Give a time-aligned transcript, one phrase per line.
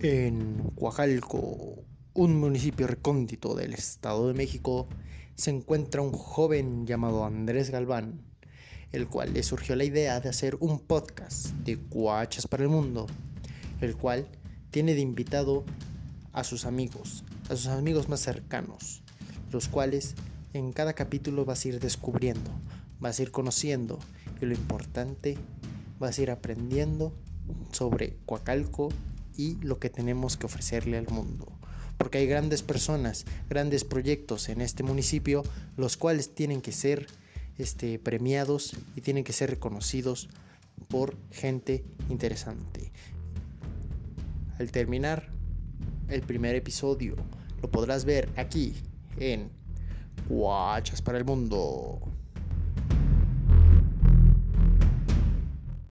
[0.00, 1.82] En Coajalco,
[2.14, 4.86] un municipio recóndito del Estado de México,
[5.34, 8.22] se encuentra un joven llamado Andrés Galván,
[8.92, 13.08] el cual le surgió la idea de hacer un podcast de Cuachas para el Mundo,
[13.80, 14.28] el cual
[14.70, 15.64] tiene de invitado
[16.32, 19.02] a sus amigos, a sus amigos más cercanos,
[19.50, 20.14] los cuales
[20.52, 22.52] en cada capítulo vas a ir descubriendo,
[23.00, 23.98] vas a ir conociendo
[24.40, 25.36] y lo importante,
[25.98, 27.12] vas a ir aprendiendo
[27.72, 28.90] sobre Coacalco
[29.38, 31.50] y lo que tenemos que ofrecerle al mundo.
[31.96, 35.42] Porque hay grandes personas, grandes proyectos en este municipio,
[35.76, 37.06] los cuales tienen que ser
[37.56, 40.28] este, premiados y tienen que ser reconocidos
[40.88, 42.92] por gente interesante.
[44.58, 45.28] Al terminar
[46.08, 47.16] el primer episodio,
[47.62, 48.74] lo podrás ver aquí
[49.18, 49.50] en
[50.28, 52.00] Guachas para el Mundo.